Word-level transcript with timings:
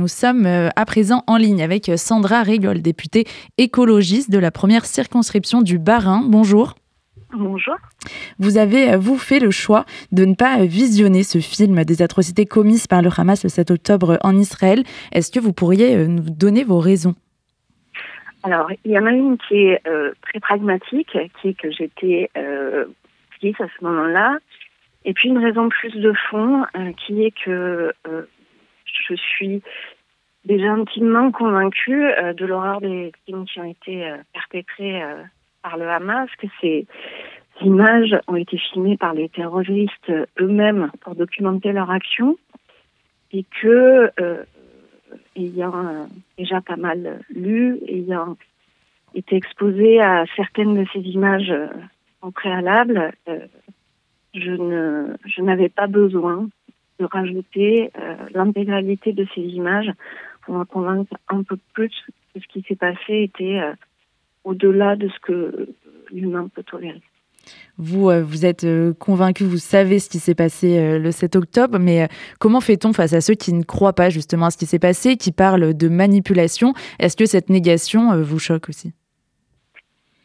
nous 0.00 0.08
sommes 0.08 0.46
à 0.46 0.84
présent 0.86 1.22
en 1.26 1.36
ligne 1.36 1.62
avec 1.62 1.90
Sandra 1.96 2.42
Régol, 2.42 2.80
députée 2.80 3.24
écologiste 3.58 4.30
de 4.30 4.38
la 4.38 4.50
première 4.50 4.86
circonscription 4.86 5.60
du 5.60 5.78
Bas-Rhin. 5.78 6.22
Bonjour. 6.26 6.74
Bonjour. 7.34 7.76
Vous 8.38 8.56
avez, 8.56 8.96
vous, 8.96 9.18
fait 9.18 9.40
le 9.40 9.50
choix 9.50 9.84
de 10.10 10.24
ne 10.24 10.34
pas 10.34 10.64
visionner 10.64 11.22
ce 11.22 11.38
film 11.38 11.84
des 11.84 12.00
atrocités 12.00 12.46
commises 12.46 12.86
par 12.86 13.02
le 13.02 13.10
Hamas 13.14 13.44
le 13.44 13.50
7 13.50 13.70
octobre 13.72 14.18
en 14.22 14.34
Israël. 14.34 14.84
Est-ce 15.12 15.30
que 15.30 15.38
vous 15.38 15.52
pourriez 15.52 16.08
nous 16.08 16.30
donner 16.30 16.64
vos 16.64 16.78
raisons? 16.78 17.14
Alors, 18.42 18.70
il 18.86 18.92
y 18.92 18.98
en 18.98 19.04
a 19.04 19.12
une 19.12 19.36
qui 19.36 19.66
est 19.66 19.82
très 20.22 20.40
pragmatique, 20.40 21.10
qui 21.42 21.48
est 21.48 21.60
que 21.60 21.70
j'étais 21.70 22.30
euh, 22.38 22.86
à 23.42 23.66
ce 23.78 23.84
moment-là. 23.84 24.38
Et 25.04 25.12
puis 25.12 25.28
une 25.28 25.44
raison 25.44 25.68
plus 25.68 25.92
de 25.92 26.14
fond, 26.30 26.64
qui 27.04 27.22
est 27.22 27.34
que 27.44 27.92
je 29.16 29.22
suis 29.22 29.62
déjà 30.44 30.72
intimement 30.72 31.30
convaincue 31.30 32.08
de 32.34 32.46
l'horreur 32.46 32.80
des 32.80 33.12
crimes 33.24 33.44
qui 33.44 33.60
ont 33.60 33.64
été 33.64 34.10
perpétrés 34.32 35.02
par 35.62 35.76
le 35.76 35.88
Hamas, 35.88 36.30
que 36.38 36.46
ces 36.60 36.86
images 37.62 38.16
ont 38.26 38.36
été 38.36 38.56
filmées 38.56 38.96
par 38.96 39.14
les 39.14 39.28
terroristes 39.28 40.12
eux-mêmes 40.40 40.90
pour 41.00 41.14
documenter 41.14 41.72
leur 41.72 41.90
action 41.90 42.38
et 43.32 43.44
que, 43.60 44.10
euh, 44.20 44.44
ayant 45.36 46.08
déjà 46.38 46.60
pas 46.60 46.76
mal 46.76 47.20
lu, 47.30 47.78
ayant 47.86 48.36
été 49.14 49.36
exposé 49.36 50.00
à 50.00 50.24
certaines 50.36 50.74
de 50.74 50.86
ces 50.92 51.00
images 51.00 51.52
en 52.22 52.30
préalable, 52.30 53.12
euh, 53.28 53.38
je 54.34 55.10
je 55.26 55.42
n'avais 55.42 55.68
pas 55.68 55.86
besoin 55.86 56.48
de 57.00 57.06
rajouter 57.06 57.90
euh, 57.98 58.14
l'intégralité 58.34 59.12
de 59.12 59.26
ces 59.34 59.40
images 59.40 59.90
pour 60.42 60.54
me 60.54 60.64
convaincre 60.64 61.14
un 61.28 61.42
peu 61.42 61.56
plus 61.72 61.90
que 62.34 62.40
ce 62.40 62.46
qui 62.46 62.64
s'est 62.68 62.76
passé 62.76 63.22
était 63.22 63.58
euh, 63.58 63.72
au-delà 64.44 64.96
de 64.96 65.08
ce 65.08 65.18
que 65.20 65.68
l'humain 66.12 66.48
peut 66.54 66.62
tolérer. 66.62 67.00
Vous, 67.78 68.10
euh, 68.10 68.22
vous 68.22 68.44
êtes 68.44 68.66
convaincu, 68.98 69.44
vous 69.44 69.56
savez 69.56 69.98
ce 69.98 70.10
qui 70.10 70.18
s'est 70.18 70.34
passé 70.34 70.98
le 70.98 71.10
7 71.10 71.36
octobre, 71.36 71.78
mais 71.78 72.08
comment 72.38 72.60
fait-on 72.60 72.92
face 72.92 73.14
à 73.14 73.22
ceux 73.22 73.34
qui 73.34 73.54
ne 73.54 73.62
croient 73.62 73.94
pas 73.94 74.10
justement 74.10 74.46
à 74.46 74.50
ce 74.50 74.58
qui 74.58 74.66
s'est 74.66 74.78
passé, 74.78 75.16
qui 75.16 75.32
parlent 75.32 75.74
de 75.74 75.88
manipulation? 75.88 76.74
Est-ce 76.98 77.16
que 77.16 77.24
cette 77.24 77.48
négation 77.48 78.20
vous 78.20 78.38
choque 78.38 78.68
aussi? 78.68 78.92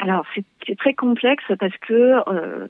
Alors, 0.00 0.24
c'est 0.34 0.76
très 0.76 0.94
complexe 0.94 1.44
parce 1.58 1.76
que 1.78 2.68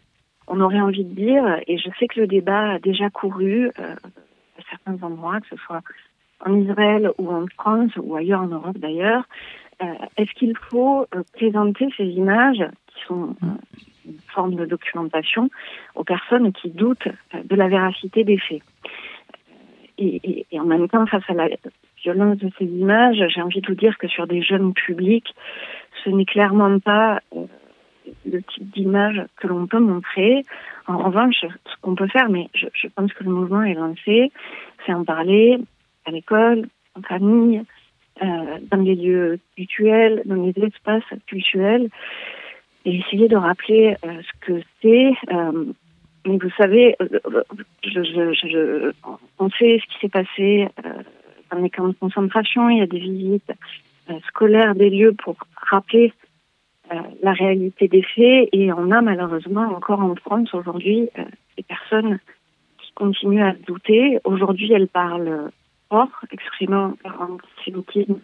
on 0.49 0.61
aurait 0.61 0.81
envie 0.81 1.05
de 1.05 1.15
dire, 1.15 1.61
et 1.67 1.79
je 1.79 1.89
sais 1.99 2.09
que 2.09 2.21
le 2.21 2.27
débat 2.27 2.73
a 2.73 2.79
déjà 2.79 3.11
couru 3.11 3.71
à 3.77 4.63
certains 4.71 5.07
endroits, 5.07 5.41
que 5.41 5.49
ce 5.49 5.57
soit 5.57 5.83
en 6.45 6.55
Israël 6.55 7.11
ou 7.19 7.31
en 7.31 7.47
France 7.59 7.93
ou 7.97 8.17
ailleurs 8.17 8.43
en 8.43 8.47
Europe 8.49 8.79
d'ailleurs, 8.79 9.25
est-ce 10.17 10.33
qu'il 10.35 10.57
faut 10.71 11.07
présenter 11.35 11.89
ces 11.97 12.05
images 12.05 12.65
qui 12.89 13.05
sont 13.07 13.37
une 14.07 14.19
forme 14.29 14.55
de 14.57 14.65
documentation 14.65 15.51
aux 15.95 16.05
personnes 16.05 16.53
qui 16.53 16.71
doutent 16.71 17.09
de 17.45 17.55
la 17.55 17.69
véracité 17.69 18.25
des 18.25 18.39
faits? 18.39 18.63
Et, 19.99 20.47
en 20.53 20.65
même 20.65 20.89
temps, 20.89 21.07
face 21.07 21.29
à 21.29 21.35
la 21.35 21.49
violence 22.03 22.39
de 22.39 22.51
ces 22.59 22.65
images, 22.65 23.23
j'ai 23.29 23.43
envie 23.43 23.61
de 23.61 23.67
vous 23.67 23.75
dire 23.75 23.99
que 23.99 24.07
sur 24.07 24.27
des 24.27 24.43
jeunes 24.43 24.73
publics, 24.73 25.35
ce 26.05 26.11
n'est 26.11 26.25
clairement 26.25 26.79
pas 26.79 27.21
le 28.31 28.43
type 28.43 28.71
d'image 28.73 29.23
que 29.37 29.47
l'on 29.47 29.67
peut 29.67 29.81
montrer. 29.81 30.43
En 30.87 30.99
revanche, 30.99 31.41
ce 31.41 31.81
qu'on 31.83 31.95
peut 31.95 32.09
faire, 32.09 32.29
mais 32.31 32.49
je, 32.55 32.89
pense 32.89 33.13
que 33.13 33.25
le 33.25 33.31
mouvement 33.31 33.63
est 33.63 33.75
lancé, 33.75 34.33
c'est 34.85 34.93
en 34.93 35.05
parler 35.05 35.59
à 36.07 36.11
l'école, 36.11 36.67
en 36.97 37.03
famille, 37.03 37.63
euh, 38.23 38.59
dans 38.71 38.81
les 38.81 38.95
lieux 38.95 39.39
cultuels, 39.55 40.23
dans 40.25 40.43
les 40.43 40.55
espaces 40.65 41.05
culturels, 41.27 41.89
et 42.85 42.97
essayer 42.97 43.29
de 43.29 43.37
rappeler 43.37 43.97
euh, 44.05 44.23
ce 44.23 44.47
que 44.47 44.63
c'est. 44.83 45.13
Euh, 45.33 45.65
mais 46.27 46.39
vous 46.39 46.51
savez, 46.57 46.97
on 49.39 49.51
sait 49.51 49.81
ce 49.81 49.93
qui 49.93 49.99
s'est 50.01 50.09
passé 50.09 50.69
dans 51.51 51.59
les 51.59 51.71
camps 51.71 51.89
de 51.89 51.95
concentration. 51.95 52.69
Il 52.69 52.79
y 52.79 52.83
a 52.83 52.87
des 52.87 52.99
visites 52.99 53.53
scolaires 54.27 54.75
des 54.75 54.91
lieux 54.91 55.13
pour 55.13 55.37
rappeler 55.57 56.13
la 57.23 57.33
réalité 57.33 57.89
des 57.89 58.03
faits. 58.03 58.49
Et 58.53 58.73
on 58.73 58.91
a 58.91 59.01
malheureusement 59.01 59.69
encore 59.75 60.01
en 60.01 60.15
France 60.15 60.53
aujourd'hui 60.55 61.09
des 61.57 61.63
personnes 61.63 62.19
qui 62.79 62.93
continuent 62.93 63.45
à 63.45 63.55
douter. 63.67 64.19
Aujourd'hui, 64.25 64.73
elles 64.73 64.89
parlent 64.89 65.51
fort, 65.89 66.11
exprimant 66.31 66.95
leur 67.05 67.21
antisémitisme 67.21 68.21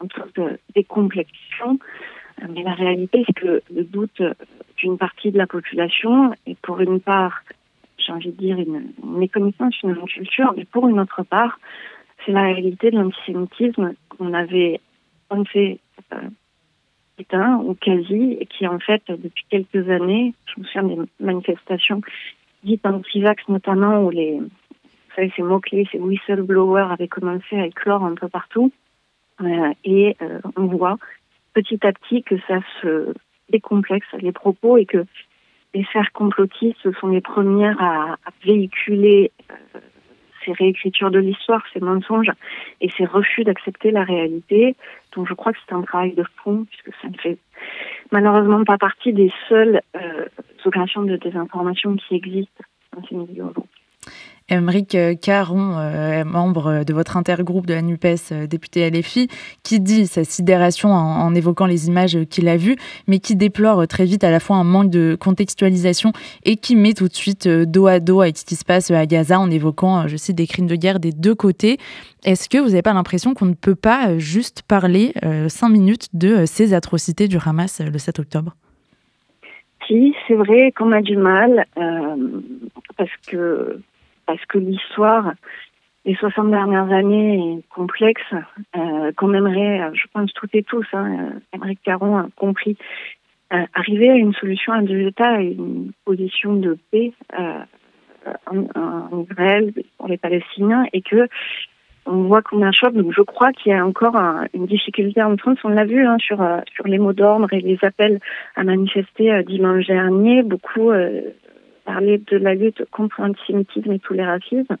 en 0.00 0.06
toute 0.06 0.40
décomplexion. 0.74 1.78
Mais 2.48 2.62
la 2.62 2.74
réalité, 2.74 3.24
c'est 3.26 3.32
que 3.32 3.62
le 3.74 3.84
doute 3.84 4.22
d'une 4.76 4.98
partie 4.98 5.30
de 5.30 5.38
la 5.38 5.46
population 5.46 6.32
est 6.46 6.58
pour 6.60 6.80
une 6.80 7.00
part, 7.00 7.42
j'ai 7.98 8.12
envie 8.12 8.30
de 8.30 8.36
dire, 8.36 8.58
une, 8.58 8.92
méconnaissance, 9.04 9.74
une 9.82 9.96
culture, 10.04 10.54
mais 10.56 10.64
pour 10.64 10.88
une 10.88 11.00
autre 11.00 11.22
part, 11.24 11.58
c'est 12.24 12.32
la 12.32 12.42
réalité 12.42 12.90
de 12.90 12.98
l'antisémitisme 12.98 13.94
qu'on 14.10 14.34
avait 14.34 14.80
pensé 15.28 15.80
euh, 16.12 16.16
ou 17.64 17.74
quasi, 17.74 18.36
et 18.40 18.46
qui 18.46 18.66
en 18.66 18.78
fait, 18.78 19.02
depuis 19.08 19.44
quelques 19.50 19.88
années, 19.90 20.34
je 20.46 20.60
me 20.60 20.66
souviens 20.66 20.82
des 20.84 21.10
manifestations 21.20 22.00
dites 22.64 22.84
anti-vax 22.86 23.48
notamment, 23.48 24.04
où 24.04 24.10
les, 24.10 24.38
vous 24.38 25.14
savez, 25.14 25.32
ces 25.36 25.42
mots-clés, 25.42 25.88
ces 25.90 25.98
whistleblowers 25.98 26.90
avaient 26.90 27.08
commencé 27.08 27.58
à 27.58 27.66
éclore 27.66 28.04
un 28.04 28.14
peu 28.14 28.28
partout. 28.28 28.72
Euh, 29.40 29.72
et 29.84 30.16
euh, 30.20 30.40
on 30.56 30.66
voit 30.66 30.98
petit 31.54 31.78
à 31.86 31.92
petit 31.92 32.22
que 32.22 32.36
ça 32.48 32.58
se 32.82 33.14
décomplexe 33.50 34.06
les 34.20 34.32
propos 34.32 34.76
et 34.76 34.84
que 34.84 35.04
les 35.74 35.86
serres 35.92 36.12
complotistes 36.12 36.90
sont 37.00 37.08
les 37.08 37.20
premières 37.20 37.80
à, 37.80 38.16
véhiculer 38.44 39.30
euh, 39.50 39.78
ces 40.48 40.54
réécritures 40.54 41.10
de 41.10 41.18
l'histoire, 41.18 41.62
ces 41.72 41.80
mensonges 41.80 42.32
et 42.80 42.90
ces 42.96 43.04
refus 43.04 43.44
d'accepter 43.44 43.90
la 43.90 44.04
réalité. 44.04 44.76
Donc 45.14 45.28
je 45.28 45.34
crois 45.34 45.52
que 45.52 45.58
c'est 45.66 45.74
un 45.74 45.82
travail 45.82 46.12
de 46.12 46.24
fond 46.42 46.66
puisque 46.68 46.96
ça 47.02 47.08
ne 47.08 47.16
fait 47.16 47.38
malheureusement 48.10 48.64
pas 48.64 48.78
partie 48.78 49.12
des 49.12 49.30
seules 49.48 49.80
euh, 49.96 50.26
opérations 50.64 51.02
de 51.02 51.16
désinformation 51.16 51.96
qui 51.96 52.14
existent 52.14 52.64
dans 52.96 53.04
ces 53.06 53.14
milieux 53.14 53.44
Émeric 54.50 54.96
Caron, 55.20 55.76
euh, 55.76 56.24
membre 56.24 56.82
de 56.84 56.94
votre 56.94 57.18
intergroupe 57.18 57.66
de 57.66 57.74
la 57.74 57.82
NUPES, 57.82 58.32
euh, 58.32 58.46
député 58.46 58.88
LFI, 58.88 59.28
qui 59.62 59.78
dit 59.78 60.06
sa 60.06 60.24
sidération 60.24 60.90
en, 60.90 61.34
évoquant 61.34 61.66
les 61.66 61.88
images 61.88 62.18
qu'il 62.30 62.48
a 62.48 62.56
vues, 62.56 62.76
mais 63.06 63.18
qui 63.18 63.36
déplore 63.36 63.86
très 63.86 64.06
vite 64.06 64.24
à 64.24 64.30
la 64.30 64.40
fois 64.40 64.56
un 64.56 64.64
manque 64.64 64.90
de 64.90 65.16
contextualisation 65.20 66.12
et 66.44 66.56
qui 66.56 66.76
met 66.76 66.94
tout 66.94 67.08
de 67.08 67.14
suite 67.14 67.46
euh, 67.46 67.66
dos 67.66 67.86
à 67.86 68.00
dos 68.00 68.22
avec 68.22 68.38
ce 68.38 68.46
qui 68.46 68.54
se 68.54 68.64
passe 68.64 68.90
à 68.90 69.04
Gaza 69.04 69.38
en 69.38 69.50
évoquant, 69.50 70.08
je 70.08 70.16
cite, 70.16 70.36
des 70.36 70.46
crimes 70.46 70.66
de 70.66 70.76
guerre 70.76 70.98
des 70.98 71.12
deux 71.12 71.34
côtés. 71.34 71.76
Est-ce 72.24 72.48
que 72.48 72.56
vous 72.56 72.68
n'avez 72.68 72.82
pas 72.82 72.94
l'impression 72.94 73.34
qu'on 73.34 73.46
ne 73.46 73.54
peut 73.54 73.74
pas 73.74 74.18
juste 74.18 74.62
parler 74.62 75.12
cinq 75.48 75.68
minutes 75.68 76.08
de 76.14 76.46
ces 76.46 76.74
atrocités 76.74 77.28
du 77.28 77.36
Hamas 77.44 77.80
le 77.80 77.96
7 77.96 78.18
octobre? 78.18 78.54
Si, 79.86 80.14
c'est 80.26 80.34
vrai 80.34 80.72
qu'on 80.72 80.90
a 80.92 81.00
du 81.00 81.16
mal 81.16 81.64
parce 82.96 83.10
que 83.28 83.80
parce 84.28 84.44
que 84.44 84.58
l'histoire 84.58 85.32
des 86.04 86.14
60 86.14 86.50
dernières 86.50 86.92
années 86.92 87.54
est 87.54 87.68
complexe, 87.74 88.22
euh, 88.76 89.10
qu'on 89.16 89.32
aimerait, 89.32 89.90
je 89.94 90.04
pense 90.12 90.32
toutes 90.34 90.54
et 90.54 90.62
tous, 90.62 90.86
hein, 90.92 91.32
Caron 91.82 92.18
a 92.18 92.26
compris, 92.36 92.76
euh, 93.54 93.64
arriver 93.74 94.10
à 94.10 94.16
une 94.16 94.34
solution 94.34 94.74
à 94.74 94.82
deux 94.82 95.00
États, 95.00 95.40
une 95.40 95.92
position 96.04 96.52
de 96.52 96.76
paix 96.90 97.12
euh, 97.38 97.62
en, 98.46 99.24
Israël 99.30 99.72
pour 99.96 100.08
les 100.08 100.18
Palestiniens, 100.18 100.84
et 100.92 101.00
que 101.00 101.26
on 102.04 102.24
voit 102.24 102.42
qu'on 102.42 102.62
a 102.62 102.66
un 102.66 102.72
choc. 102.72 102.92
Donc 102.92 103.12
je 103.14 103.22
crois 103.22 103.52
qu'il 103.52 103.72
y 103.72 103.74
a 103.74 103.84
encore 103.84 104.16
une 104.54 104.66
difficulté 104.66 105.22
en 105.22 105.36
France. 105.38 105.58
On 105.64 105.68
l'a 105.68 105.84
vu 105.84 106.06
hein, 106.06 106.16
sur 106.18 106.38
sur 106.74 106.86
les 106.86 106.98
mots 106.98 107.12
d'ordre 107.12 107.52
et 107.52 107.60
les 107.60 107.78
appels 107.82 108.18
à 108.56 108.64
manifester 108.64 109.42
dimanche 109.44 109.86
dernier. 109.86 110.42
Beaucoup 110.42 110.90
parler 111.88 112.18
de 112.18 112.36
la 112.36 112.54
lutte 112.54 112.84
contre 112.90 113.22
l'antisémitisme 113.22 113.92
et 113.92 113.98
tous 113.98 114.12
les 114.12 114.24
racismes. 114.24 114.76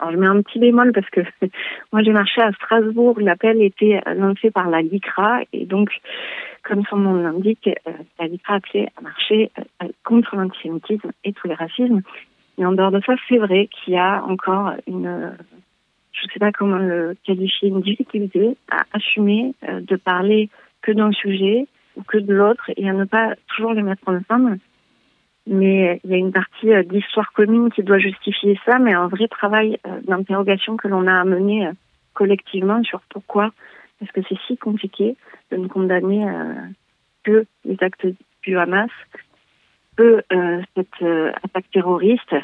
Alors, 0.00 0.12
je 0.12 0.18
mets 0.18 0.26
un 0.26 0.42
petit 0.42 0.58
bémol 0.58 0.92
parce 0.92 1.08
que 1.10 1.20
moi, 1.92 2.02
j'ai 2.02 2.12
marché 2.12 2.40
à 2.40 2.52
Strasbourg. 2.52 3.20
L'appel 3.20 3.62
était 3.62 4.00
lancé 4.16 4.50
par 4.50 4.68
la 4.68 4.82
LICRA. 4.82 5.42
Et 5.52 5.66
donc, 5.66 5.90
comme 6.64 6.82
son 6.90 6.96
nom 6.96 7.14
l'indique, 7.14 7.68
euh, 7.68 7.92
la 8.18 8.26
LICRA 8.26 8.54
appelait 8.54 8.88
à 8.96 9.00
marcher 9.02 9.50
euh, 9.58 9.88
contre 10.04 10.34
l'antisémitisme 10.34 11.12
et 11.24 11.32
tous 11.32 11.46
les 11.46 11.54
racismes. 11.54 12.02
Et 12.58 12.66
en 12.66 12.72
dehors 12.72 12.90
de 12.90 13.00
ça, 13.06 13.14
c'est 13.28 13.38
vrai 13.38 13.68
qu'il 13.68 13.94
y 13.94 13.98
a 13.98 14.24
encore 14.24 14.72
une, 14.88 15.36
je 16.12 16.26
ne 16.26 16.30
sais 16.32 16.40
pas 16.40 16.50
comment 16.50 16.78
le 16.78 17.16
qualifier, 17.24 17.68
une 17.68 17.82
difficulté 17.82 18.56
à 18.70 18.82
assumer 18.92 19.54
euh, 19.68 19.80
de 19.80 19.94
parler 19.94 20.48
que 20.82 20.90
d'un 20.90 21.12
sujet 21.12 21.66
ou 21.96 22.02
que 22.02 22.18
de 22.18 22.34
l'autre 22.34 22.70
et 22.76 22.88
à 22.88 22.92
ne 22.92 23.04
pas 23.04 23.34
toujours 23.48 23.74
les 23.74 23.82
mettre 23.82 24.08
ensemble 24.08 24.58
mais 25.48 25.98
il 26.04 26.10
y 26.10 26.14
a 26.14 26.18
une 26.18 26.32
partie 26.32 26.72
euh, 26.72 26.82
d'histoire 26.82 27.32
commune 27.32 27.70
qui 27.70 27.82
doit 27.82 27.98
justifier 27.98 28.60
ça, 28.66 28.78
mais 28.78 28.92
un 28.92 29.08
vrai 29.08 29.28
travail 29.28 29.78
euh, 29.86 30.00
d'interrogation 30.02 30.76
que 30.76 30.88
l'on 30.88 31.06
a 31.06 31.20
à 31.20 31.24
mener 31.24 31.66
euh, 31.66 31.72
collectivement 32.12 32.82
sur 32.84 33.00
pourquoi 33.08 33.50
est-ce 34.02 34.12
que 34.12 34.20
c'est 34.28 34.38
si 34.46 34.56
compliqué 34.58 35.16
de 35.50 35.56
ne 35.56 35.66
condamner 35.66 36.24
que 37.24 37.46
les 37.64 37.76
actes 37.80 38.06
du 38.44 38.56
Hamas, 38.56 38.90
que 39.96 40.22
cette 40.76 41.02
attaque 41.42 41.68
terroriste, 41.72 42.34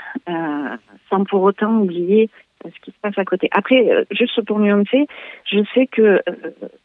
sans 1.09 1.25
pour 1.25 1.43
autant 1.43 1.77
oublier 1.79 2.29
ce 2.65 2.81
qui 2.83 2.91
se 2.91 2.99
passe 3.01 3.17
à 3.19 3.25
côté. 3.25 3.49
Après, 3.53 4.07
juste 4.11 4.43
pour 4.43 4.59
nuancer, 4.59 5.07
je 5.45 5.61
sais 5.75 5.87
que 5.87 6.21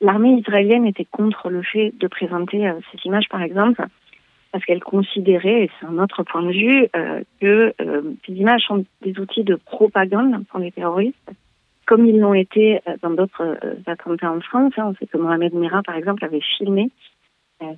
l'armée 0.02 0.34
israélienne 0.34 0.86
était 0.86 1.06
contre 1.06 1.50
le 1.50 1.64
fait 1.64 1.92
de 2.00 2.08
présenter 2.08 2.72
ces 2.92 3.00
images, 3.06 3.30
par 3.30 3.42
exemple, 3.42 3.84
parce 4.52 4.66
qu'elle 4.66 4.84
considérait, 4.84 5.64
et 5.64 5.72
c'est 5.80 5.86
un 5.86 5.98
autre 6.00 6.24
point 6.24 6.44
de 6.44 6.52
vue, 6.52 6.88
que 7.40 7.74
ces 8.26 8.34
images 8.34 8.64
sont 8.64 8.84
des 9.02 9.20
outils 9.20 9.44
de 9.44 9.56
propagande 9.56 10.44
pour 10.48 10.60
les 10.60 10.72
terroristes, 10.72 11.32
comme 11.86 12.06
ils 12.06 12.20
l'ont 12.20 12.34
été 12.34 12.80
dans 13.02 13.12
d'autres 13.12 13.58
attentats 13.86 14.32
en 14.32 14.42
France. 14.42 14.74
Hein. 14.78 14.88
On 14.88 14.96
sait 14.96 15.08
que 15.08 15.18
Mohamed 15.18 15.54
Merah, 15.54 15.84
par 15.84 15.96
exemple, 15.96 16.26
avait 16.26 16.42
filmé 16.58 16.90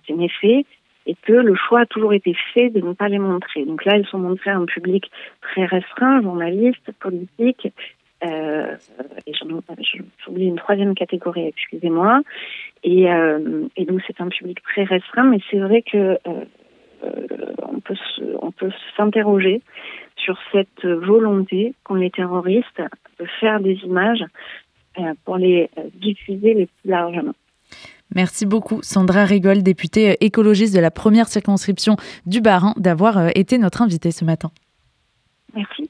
ces 0.07 0.13
méfaits 0.13 0.65
et 1.05 1.15
que 1.15 1.33
le 1.33 1.55
choix 1.55 1.81
a 1.81 1.85
toujours 1.85 2.13
été 2.13 2.35
fait 2.53 2.69
de 2.69 2.79
ne 2.79 2.93
pas 2.93 3.09
les 3.09 3.19
montrer. 3.19 3.65
Donc 3.65 3.85
là, 3.85 3.93
elles 3.95 4.07
sont 4.07 4.19
montrées 4.19 4.51
à 4.51 4.57
un 4.57 4.65
public 4.65 5.11
très 5.41 5.65
restreint, 5.65 6.21
journalistes, 6.21 6.91
politiques, 6.99 7.67
euh, 8.23 8.75
et 9.25 9.33
j'oublie 9.33 10.45
une 10.45 10.57
troisième 10.57 10.93
catégorie, 10.93 11.47
excusez-moi. 11.47 12.21
Et, 12.83 13.11
euh, 13.11 13.67
et, 13.75 13.85
donc 13.85 14.01
c'est 14.05 14.21
un 14.21 14.27
public 14.27 14.61
très 14.61 14.83
restreint, 14.83 15.23
mais 15.23 15.39
c'est 15.49 15.59
vrai 15.59 15.81
que 15.81 15.97
euh, 15.97 16.17
euh 16.27 16.45
on 17.63 17.79
peut 17.79 17.95
on 18.41 18.51
peut 18.51 18.71
s'interroger 18.95 19.61
sur 20.17 20.37
cette 20.51 20.85
volonté 20.85 21.73
qu'ont 21.83 21.95
les 21.95 22.11
terroristes 22.11 22.81
de 23.19 23.25
faire 23.39 23.59
des 23.59 23.75
images 23.83 24.23
euh, 24.99 25.13
pour 25.25 25.37
les 25.37 25.69
diffuser 25.95 26.53
les 26.53 26.65
plus 26.67 26.89
largement. 26.89 27.33
Merci 28.13 28.45
beaucoup, 28.45 28.81
Sandra 28.81 29.23
Rigol, 29.23 29.63
députée 29.63 30.17
écologiste 30.19 30.75
de 30.75 30.81
la 30.81 30.91
première 30.91 31.27
circonscription 31.27 31.95
du 32.25 32.41
Bas-Rhin, 32.41 32.73
d'avoir 32.75 33.17
euh, 33.17 33.29
été 33.35 33.57
notre 33.57 33.81
invitée 33.81 34.11
ce 34.11 34.25
matin. 34.25 34.51
Merci. 35.55 35.89